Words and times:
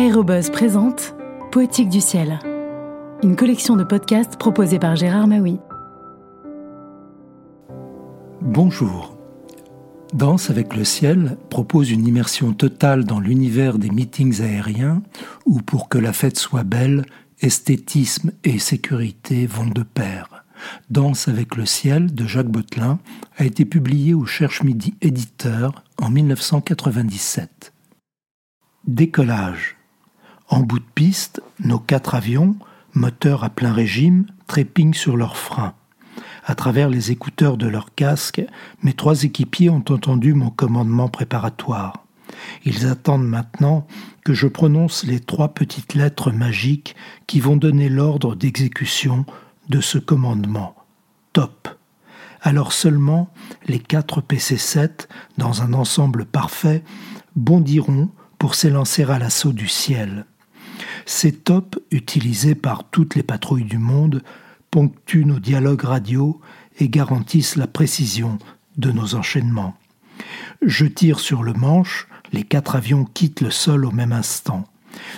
Aérobuzz 0.00 0.48
présente 0.48 1.14
Poétique 1.52 1.90
du 1.90 2.00
ciel, 2.00 2.38
une 3.22 3.36
collection 3.36 3.76
de 3.76 3.84
podcasts 3.84 4.38
proposée 4.38 4.78
par 4.78 4.96
Gérard 4.96 5.26
Maui. 5.26 5.58
Bonjour. 8.40 9.14
Danse 10.14 10.48
avec 10.48 10.74
le 10.74 10.84
ciel 10.84 11.36
propose 11.50 11.90
une 11.90 12.06
immersion 12.06 12.54
totale 12.54 13.04
dans 13.04 13.20
l'univers 13.20 13.76
des 13.76 13.90
meetings 13.90 14.40
aériens 14.40 15.02
où 15.44 15.60
pour 15.60 15.90
que 15.90 15.98
la 15.98 16.14
fête 16.14 16.38
soit 16.38 16.64
belle, 16.64 17.04
esthétisme 17.42 18.32
et 18.42 18.58
sécurité 18.58 19.46
vont 19.46 19.66
de 19.66 19.82
pair. 19.82 20.46
Danse 20.88 21.28
avec 21.28 21.56
le 21.56 21.66
ciel 21.66 22.14
de 22.14 22.26
Jacques 22.26 22.48
Botelin 22.48 23.00
a 23.36 23.44
été 23.44 23.66
publié 23.66 24.14
au 24.14 24.24
Cherche 24.24 24.62
Midi 24.62 24.94
éditeur 25.02 25.84
en 26.00 26.08
1997. 26.08 27.74
Décollage. 28.86 29.76
En 30.50 30.60
bout 30.60 30.80
de 30.80 30.84
piste, 30.96 31.40
nos 31.60 31.78
quatre 31.78 32.16
avions, 32.16 32.56
moteurs 32.92 33.44
à 33.44 33.50
plein 33.50 33.72
régime, 33.72 34.26
trépignent 34.48 34.92
sur 34.92 35.16
leurs 35.16 35.36
freins. 35.36 35.74
À 36.44 36.56
travers 36.56 36.88
les 36.88 37.12
écouteurs 37.12 37.56
de 37.56 37.68
leurs 37.68 37.94
casques, 37.94 38.42
mes 38.82 38.92
trois 38.92 39.22
équipiers 39.22 39.70
ont 39.70 39.84
entendu 39.88 40.34
mon 40.34 40.50
commandement 40.50 41.08
préparatoire. 41.08 42.04
Ils 42.64 42.88
attendent 42.88 43.28
maintenant 43.28 43.86
que 44.24 44.34
je 44.34 44.48
prononce 44.48 45.04
les 45.04 45.20
trois 45.20 45.54
petites 45.54 45.94
lettres 45.94 46.32
magiques 46.32 46.96
qui 47.28 47.38
vont 47.38 47.56
donner 47.56 47.88
l'ordre 47.88 48.34
d'exécution 48.34 49.26
de 49.68 49.80
ce 49.80 49.98
commandement. 49.98 50.74
Top. 51.32 51.68
Alors 52.42 52.72
seulement 52.72 53.32
les 53.66 53.78
quatre 53.78 54.20
PC-7, 54.20 55.06
dans 55.38 55.62
un 55.62 55.74
ensemble 55.74 56.24
parfait, 56.24 56.82
bondiront 57.36 58.08
pour 58.38 58.56
s'élancer 58.56 59.04
à 59.04 59.20
l'assaut 59.20 59.52
du 59.52 59.68
ciel. 59.68 60.26
Ces 61.06 61.32
tops, 61.32 61.78
utilisés 61.90 62.54
par 62.54 62.84
toutes 62.84 63.14
les 63.14 63.22
patrouilles 63.22 63.64
du 63.64 63.78
monde, 63.78 64.22
ponctuent 64.70 65.24
nos 65.24 65.40
dialogues 65.40 65.84
radio 65.84 66.40
et 66.78 66.88
garantissent 66.88 67.56
la 67.56 67.66
précision 67.66 68.38
de 68.76 68.92
nos 68.92 69.14
enchaînements. 69.14 69.76
Je 70.62 70.86
tire 70.86 71.20
sur 71.20 71.42
le 71.42 71.52
manche, 71.52 72.06
les 72.32 72.42
quatre 72.42 72.76
avions 72.76 73.04
quittent 73.04 73.40
le 73.40 73.50
sol 73.50 73.84
au 73.84 73.90
même 73.90 74.12
instant. 74.12 74.64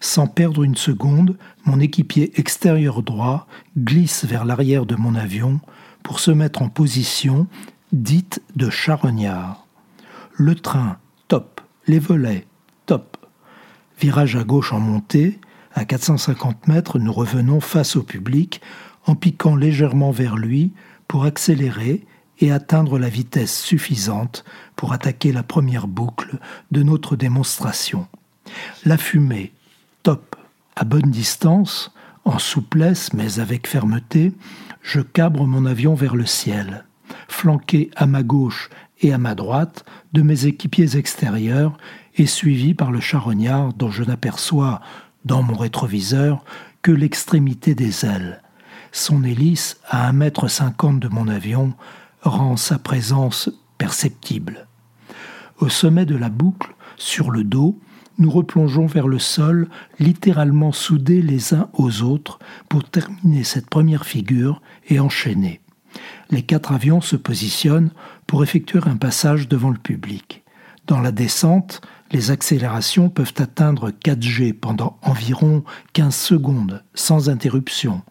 Sans 0.00 0.26
perdre 0.26 0.62
une 0.62 0.76
seconde, 0.76 1.36
mon 1.64 1.80
équipier 1.80 2.38
extérieur 2.38 3.02
droit 3.02 3.46
glisse 3.78 4.24
vers 4.24 4.44
l'arrière 4.44 4.86
de 4.86 4.96
mon 4.96 5.14
avion 5.14 5.60
pour 6.02 6.20
se 6.20 6.30
mettre 6.30 6.62
en 6.62 6.68
position 6.68 7.46
dite 7.92 8.42
de 8.56 8.70
charognard. 8.70 9.66
Le 10.32 10.54
train, 10.54 10.98
top. 11.28 11.60
Les 11.86 11.98
volets, 11.98 12.46
top. 12.86 13.16
Virage 13.98 14.36
à 14.36 14.44
gauche 14.44 14.72
en 14.72 14.80
montée, 14.80 15.38
à 15.74 15.84
450 15.84 16.68
mètres, 16.68 16.98
nous 16.98 17.12
revenons 17.12 17.60
face 17.60 17.96
au 17.96 18.02
public 18.02 18.60
en 19.06 19.14
piquant 19.14 19.56
légèrement 19.56 20.10
vers 20.10 20.36
lui 20.36 20.72
pour 21.08 21.24
accélérer 21.24 22.04
et 22.38 22.52
atteindre 22.52 22.98
la 22.98 23.08
vitesse 23.08 23.60
suffisante 23.60 24.44
pour 24.76 24.92
attaquer 24.92 25.32
la 25.32 25.42
première 25.42 25.86
boucle 25.86 26.38
de 26.70 26.82
notre 26.82 27.16
démonstration. 27.16 28.06
La 28.84 28.96
fumée, 28.96 29.52
top, 30.02 30.36
à 30.76 30.84
bonne 30.84 31.10
distance, 31.10 31.92
en 32.24 32.38
souplesse 32.38 33.12
mais 33.12 33.38
avec 33.38 33.66
fermeté, 33.66 34.32
je 34.82 35.00
cabre 35.00 35.46
mon 35.46 35.66
avion 35.66 35.94
vers 35.94 36.16
le 36.16 36.26
ciel. 36.26 36.84
Flanqué 37.28 37.90
à 37.96 38.06
ma 38.06 38.22
gauche 38.22 38.70
et 39.00 39.12
à 39.12 39.18
ma 39.18 39.34
droite 39.34 39.84
de 40.12 40.22
mes 40.22 40.46
équipiers 40.46 40.96
extérieurs 40.96 41.76
et 42.16 42.26
suivi 42.26 42.74
par 42.74 42.90
le 42.90 43.00
charognard 43.00 43.72
dont 43.72 43.90
je 43.90 44.02
n'aperçois 44.02 44.80
dans 45.24 45.42
mon 45.42 45.56
rétroviseur 45.56 46.44
que 46.82 46.92
l'extrémité 46.92 47.74
des 47.74 48.04
ailes. 48.04 48.42
Son 48.92 49.22
hélice, 49.22 49.78
à 49.88 50.08
un 50.08 50.12
mètre 50.12 50.48
cinquante 50.48 51.00
de 51.00 51.08
mon 51.08 51.28
avion, 51.28 51.74
rend 52.22 52.56
sa 52.56 52.78
présence 52.78 53.50
perceptible. 53.78 54.66
Au 55.58 55.68
sommet 55.68 56.06
de 56.06 56.16
la 56.16 56.28
boucle, 56.28 56.74
sur 56.96 57.30
le 57.30 57.44
dos, 57.44 57.78
nous 58.18 58.30
replongeons 58.30 58.86
vers 58.86 59.08
le 59.08 59.18
sol, 59.18 59.68
littéralement 59.98 60.72
soudés 60.72 61.22
les 61.22 61.54
uns 61.54 61.68
aux 61.72 62.02
autres, 62.02 62.38
pour 62.68 62.84
terminer 62.84 63.44
cette 63.44 63.70
première 63.70 64.04
figure 64.04 64.60
et 64.88 65.00
enchaîner. 65.00 65.60
Les 66.30 66.42
quatre 66.42 66.72
avions 66.72 67.00
se 67.00 67.16
positionnent 67.16 67.90
pour 68.26 68.42
effectuer 68.42 68.80
un 68.86 68.96
passage 68.96 69.48
devant 69.48 69.70
le 69.70 69.78
public. 69.78 70.39
Dans 70.90 70.98
la 70.98 71.12
descente, 71.12 71.82
les 72.10 72.32
accélérations 72.32 73.10
peuvent 73.10 73.34
atteindre 73.38 73.92
4G 73.92 74.52
pendant 74.52 74.98
environ 75.02 75.62
15 75.92 76.12
secondes, 76.12 76.82
sans 76.94 77.28
interruption. 77.28 78.02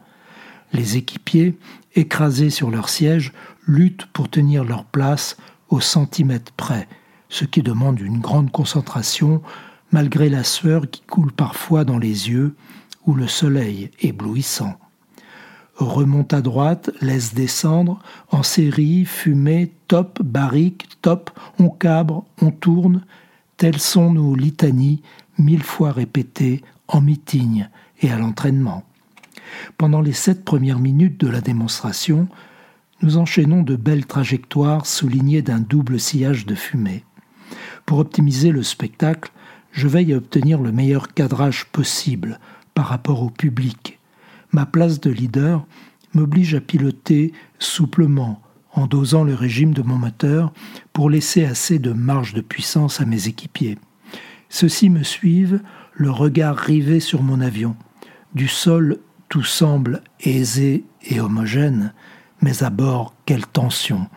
Les 0.72 0.96
équipiers, 0.96 1.58
écrasés 1.96 2.50
sur 2.50 2.72
leur 2.72 2.88
siège, 2.88 3.34
luttent 3.68 4.06
pour 4.06 4.30
tenir 4.30 4.64
leur 4.64 4.86
place 4.86 5.36
au 5.68 5.82
centimètre 5.82 6.54
près, 6.54 6.88
ce 7.28 7.44
qui 7.44 7.64
demande 7.64 8.00
une 8.00 8.22
grande 8.22 8.50
concentration 8.50 9.42
malgré 9.92 10.30
la 10.30 10.46
sueur 10.46 10.90
qui 10.90 11.02
coule 11.02 11.34
parfois 11.34 11.84
dans 11.84 11.98
les 11.98 12.30
yeux 12.30 12.56
ou 13.06 13.14
le 13.14 13.28
soleil 13.28 13.92
éblouissant. 14.00 14.80
Remonte 15.80 16.34
à 16.34 16.42
droite, 16.42 16.92
laisse 17.02 17.34
descendre, 17.34 18.00
en 18.32 18.44
série, 18.44 19.06
fumée, 19.06 19.72
top, 19.88 20.22
barrique, 20.22 20.88
top, 21.02 21.32
on 21.58 21.70
cabre, 21.70 22.26
on 22.42 22.52
tourne, 22.52 23.04
Telles 23.60 23.82
sont 23.82 24.14
nos 24.14 24.36
litanies, 24.36 25.02
mille 25.38 25.64
fois 25.64 25.92
répétées 25.92 26.64
en 26.88 27.02
meeting 27.02 27.66
et 28.02 28.10
à 28.10 28.18
l'entraînement. 28.18 28.86
Pendant 29.78 30.00
les 30.00 30.14
sept 30.14 30.46
premières 30.46 30.80
minutes 30.80 31.20
de 31.20 31.28
la 31.28 31.42
démonstration, 31.42 32.30
nous 33.02 33.18
enchaînons 33.18 33.62
de 33.62 33.76
belles 33.76 34.06
trajectoires 34.06 34.86
soulignées 34.86 35.42
d'un 35.42 35.60
double 35.60 36.00
sillage 36.00 36.46
de 36.46 36.56
fumée. 36.56 37.04
Pour 37.86 38.00
optimiser 38.00 38.52
le 38.52 38.64
spectacle, 38.64 39.30
je 39.74 39.90
veille 39.90 40.14
à 40.14 40.18
obtenir 40.18 40.62
le 40.62 40.72
meilleur 40.72 41.14
cadrage 41.14 41.66
possible 41.66 42.40
par 42.74 42.86
rapport 42.86 43.24
au 43.24 43.30
public. 43.30 43.99
Ma 44.52 44.66
place 44.66 45.00
de 45.00 45.12
leader 45.12 45.66
m'oblige 46.14 46.56
à 46.56 46.62
piloter 46.62 47.34
souplement, 47.60 48.42
en 48.74 48.88
dosant 48.88 49.24
le 49.24 49.34
régime 49.34 49.74
de 49.74 49.82
mon 49.82 49.96
moteur 49.96 50.52
pour 50.94 51.10
laisser 51.10 51.46
assez 51.46 51.80
de 51.80 51.92
marge 51.92 52.34
de 52.34 52.42
puissance 52.42 53.02
à 53.02 53.06
mes 53.06 53.28
équipiers. 53.28 53.78
Ceux-ci 54.50 54.90
me 54.90 55.04
suivent, 55.04 55.62
le 55.94 56.10
regard 56.10 56.56
rivé 56.56 57.00
sur 57.00 57.22
mon 57.22 57.42
avion. 57.42 57.76
Du 58.34 58.48
sol, 58.48 58.98
tout 59.28 59.44
semble 59.44 60.02
aisé 60.22 60.86
et 61.04 61.20
homogène, 61.20 61.94
mais 62.42 62.64
à 62.64 62.70
bord, 62.70 63.14
quelle 63.26 63.46
tension. 63.46 64.08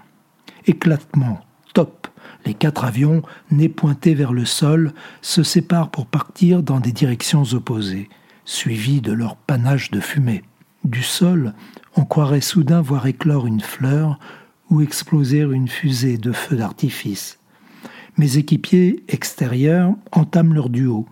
Éclatement, 0.67 1.41
top. 1.75 2.09
Les 2.47 2.55
quatre 2.55 2.85
avions, 2.85 3.23
nez 3.51 3.69
pointés 3.69 4.15
vers 4.15 4.33
le 4.33 4.45
sol, 4.45 4.93
se 5.21 5.43
séparent 5.43 5.91
pour 5.91 6.07
partir 6.07 6.63
dans 6.63 6.81
des 6.81 6.93
directions 6.93 7.45
opposées, 7.53 8.09
suivis 8.45 9.01
de 9.01 9.13
leur 9.13 9.37
panache 9.37 9.91
de 9.91 10.01
fumée. 10.01 10.43
Du 10.85 11.03
sol, 11.03 11.55
on 11.97 12.05
croirait 12.05 12.41
soudain 12.41 12.81
voir 12.81 13.07
éclore 13.07 13.47
une 13.47 13.61
fleur 13.61 14.19
ou 14.71 14.81
exploser 14.81 15.41
une 15.41 15.69
fusée 15.69 16.19
de 16.19 16.33
feu 16.33 16.57
d'artifice. 16.57 17.39
Mes 18.17 18.37
équipiers 18.37 19.05
extérieurs 19.09 19.95
entament 20.11 20.55
leur 20.55 20.71
duo. 20.71 21.07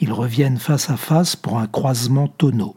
Ils 0.00 0.12
reviennent 0.12 0.58
face 0.58 0.90
à 0.90 0.96
face 0.96 1.36
pour 1.36 1.58
un 1.58 1.66
croisement 1.66 2.28
tonneau. 2.28 2.76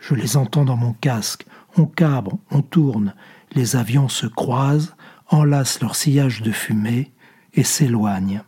Je 0.00 0.14
les 0.14 0.36
entends 0.36 0.64
dans 0.64 0.76
mon 0.76 0.92
casque. 0.92 1.46
On 1.76 1.86
cabre, 1.86 2.38
on 2.50 2.62
tourne. 2.62 3.14
Les 3.52 3.76
avions 3.76 4.08
se 4.08 4.26
croisent, 4.26 4.94
enlacent 5.28 5.80
leur 5.80 5.96
sillage 5.96 6.42
de 6.42 6.52
fumée 6.52 7.12
et 7.54 7.64
s'éloignent. 7.64 8.42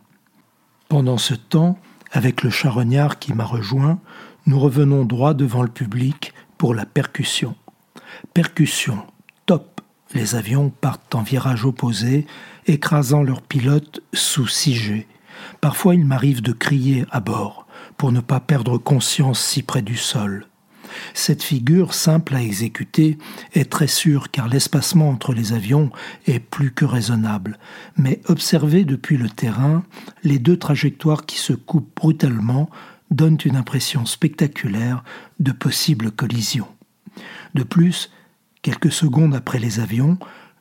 Pendant 0.87 1.17
ce 1.17 1.35
temps, 1.35 1.77
avec 2.11 2.43
le 2.43 2.49
charognard 2.49 3.19
qui 3.19 3.33
m'a 3.33 3.45
rejoint, 3.45 3.99
nous 4.49 4.59
revenons 4.59 5.05
droit 5.05 5.35
devant 5.35 5.61
le 5.61 5.69
public 5.69 6.33
pour 6.57 6.73
la 6.73 6.87
percussion. 6.87 7.55
Percussion, 8.33 9.05
les 10.15 10.33
avions 10.33 10.71
partent 10.71 11.13
en 11.13 11.21
virage 11.21 11.65
opposé, 11.65 12.25
écrasant 12.65 13.21
leurs 13.21 13.43
pilotes 13.43 14.01
sous 14.11 14.45
6G. 14.45 15.05
Parfois 15.61 15.93
il 15.93 16.03
m'arrive 16.03 16.41
de 16.41 16.51
crier 16.51 17.05
à 17.11 17.19
bord, 17.19 17.67
pour 17.95 18.11
ne 18.11 18.19
pas 18.19 18.39
perdre 18.39 18.79
conscience 18.79 19.39
si 19.39 19.61
près 19.61 19.83
du 19.83 19.97
sol. 19.97 20.47
Cette 21.13 21.43
figure, 21.43 21.93
simple 21.93 22.35
à 22.35 22.41
exécuter, 22.41 23.19
est 23.53 23.69
très 23.69 23.85
sûre 23.85 24.31
car 24.31 24.47
l'espacement 24.47 25.09
entre 25.09 25.33
les 25.33 25.53
avions 25.53 25.91
est 26.25 26.39
plus 26.39 26.71
que 26.71 26.85
raisonnable. 26.85 27.59
Mais 27.95 28.21
observée 28.27 28.85
depuis 28.85 29.17
le 29.17 29.29
terrain, 29.29 29.83
les 30.23 30.39
deux 30.39 30.57
trajectoires 30.57 31.27
qui 31.27 31.37
se 31.37 31.53
coupent 31.53 31.95
brutalement 31.95 32.71
donnent 33.11 33.39
une 33.43 33.55
impression 33.55 34.05
spectaculaire 34.05 35.03
de 35.39 35.51
possible 35.51 36.11
collision. 36.11 36.67
De 37.55 37.63
plus, 37.63 38.09
Quelques 38.61 38.91
secondes 38.91 39.35
après 39.35 39.57
les 39.57 39.79
avions, 39.79 40.17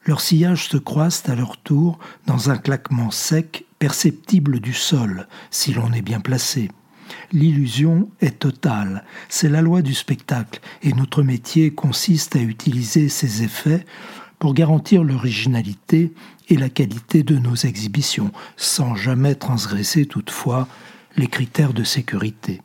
leurs 0.07 0.21
sillages 0.21 0.69
se 0.69 0.77
croisent 0.77 1.25
à 1.27 1.35
leur 1.35 1.57
tour 1.57 1.99
dans 2.27 2.49
un 2.49 2.57
claquement 2.57 3.11
sec 3.11 3.67
perceptible 3.81 4.61
du 4.61 4.73
sol, 4.73 5.27
si 5.51 5.73
l'on 5.73 5.93
est 5.93 6.03
bien 6.03 6.21
placé. 6.21 6.71
L'illusion 7.33 8.09
est 8.21 8.39
totale, 8.39 9.05
c'est 9.29 9.49
la 9.49 9.63
loi 9.63 9.83
du 9.83 9.95
spectacle, 9.95 10.61
et 10.83 10.93
notre 10.93 11.25
métier 11.25 11.73
consiste 11.73 12.37
à 12.37 12.41
utiliser 12.41 13.09
ces 13.09 13.43
effets 13.43 13.85
pour 14.39 14.55
garantir 14.55 15.03
l'originalité 15.03 16.13
et 16.49 16.57
la 16.57 16.69
qualité 16.69 17.25
de 17.25 17.37
nos 17.37 17.57
exhibitions, 17.57 18.31
sans 18.57 18.95
jamais 18.95 19.35
transgresser 19.35 20.07
toutefois 20.07 20.69
les 21.17 21.27
critères 21.27 21.73
de 21.73 21.85
sécurité. 21.85 22.63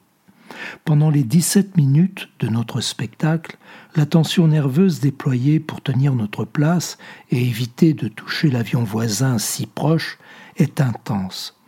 Pendant 0.86 1.10
les 1.10 1.24
17 1.24 1.78
minutes 1.78 2.30
de 2.40 2.48
notre 2.48 2.82
spectacle, 2.82 3.58
la 3.96 4.06
tension 4.06 4.48
nerveuse 4.48 5.00
déployée 5.00 5.60
pour 5.60 5.82
tenir 5.82 6.14
notre 6.14 6.46
place 6.46 6.98
et 7.32 7.42
éviter 7.42 7.94
de 7.94 8.08
toucher 8.08 8.50
l'avion 8.50 8.84
voisin 8.84 9.38
si 9.38 9.66
proche 9.66 10.18
est 10.58 10.82
intense. 10.82 11.60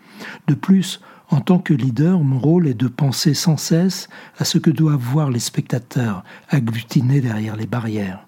De 0.47 0.53
plus, 0.53 1.01
en 1.29 1.41
tant 1.41 1.59
que 1.59 1.73
leader, 1.73 2.19
mon 2.19 2.39
rôle 2.39 2.67
est 2.67 2.75
de 2.75 2.87
penser 2.87 3.33
sans 3.33 3.57
cesse 3.57 4.09
à 4.37 4.45
ce 4.45 4.57
que 4.57 4.69
doivent 4.69 5.01
voir 5.01 5.31
les 5.31 5.39
spectateurs 5.39 6.23
agglutinés 6.49 7.21
derrière 7.21 7.55
les 7.55 7.65
barrières. 7.65 8.25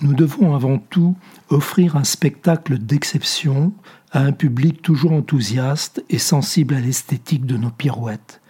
Nous 0.00 0.14
devons 0.14 0.54
avant 0.54 0.78
tout 0.78 1.16
offrir 1.48 1.96
un 1.96 2.04
spectacle 2.04 2.78
d'exception 2.78 3.72
à 4.12 4.20
un 4.20 4.32
public 4.32 4.82
toujours 4.82 5.12
enthousiaste 5.12 6.04
et 6.08 6.18
sensible 6.18 6.74
à 6.74 6.80
l'esthétique 6.80 7.46
de 7.46 7.56
nos 7.56 7.70
pirouettes. 7.70 8.40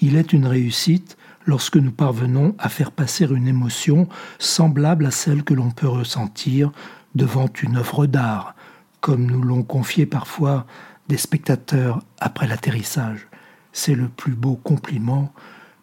Il 0.00 0.16
est 0.16 0.32
une 0.32 0.46
réussite 0.46 1.16
lorsque 1.46 1.76
nous 1.76 1.90
parvenons 1.90 2.54
à 2.58 2.68
faire 2.68 2.92
passer 2.92 3.24
une 3.24 3.48
émotion 3.48 4.08
semblable 4.38 5.06
à 5.06 5.10
celle 5.10 5.42
que 5.42 5.54
l'on 5.54 5.70
peut 5.70 5.88
ressentir 5.88 6.70
devant 7.14 7.48
une 7.62 7.76
œuvre 7.76 8.06
d'art, 8.06 8.54
comme 9.00 9.26
nous 9.26 9.42
l'ont 9.42 9.62
confié 9.62 10.06
parfois 10.06 10.66
des 11.08 11.16
spectateurs 11.16 12.02
après 12.20 12.46
l'atterrissage. 12.46 13.26
C'est 13.72 13.94
le 13.94 14.08
plus 14.08 14.34
beau 14.34 14.54
compliment 14.56 15.32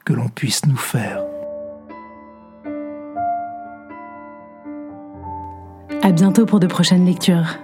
que 0.06 0.14
l'on 0.14 0.30
puisse 0.30 0.66
nous 0.66 0.78
faire. 0.78 1.22
À 6.02 6.12
bientôt 6.12 6.46
pour 6.46 6.62
de 6.62 6.68
prochaines 6.68 7.06
lectures. 7.06 7.58